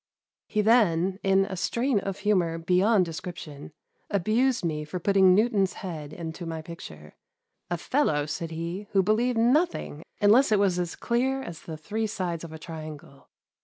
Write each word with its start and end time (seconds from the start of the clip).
He 0.47 0.61
then, 0.63 1.19
in 1.21 1.45
a 1.45 1.55
strain 1.55 1.99
of 1.99 2.17
humour 2.21 2.57
beyond 2.57 3.05
description, 3.05 3.71
abused 4.09 4.65
me 4.65 4.83
for 4.83 4.97
putting 4.99 5.35
Newton's 5.35 5.73
head 5.73 6.11
into 6.11 6.47
my 6.47 6.63
picture 6.63 7.13
—"a 7.69 7.77
fellow," 7.77 8.25
said 8.25 8.49
he," 8.49 8.87
who 8.93 9.03
believed 9.03 9.37
nothing 9.37 10.01
unless 10.19 10.51
it 10.51 10.57
was 10.57 10.79
as 10.79 10.95
clear 10.95 11.43
as 11.43 11.61
the 11.61 11.77
three 11.77 12.07
sides 12.07 12.43
of 12.43 12.51
a 12.51 12.57
triangle." 12.57 13.27